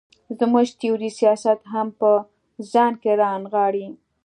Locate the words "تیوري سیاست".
0.79-1.59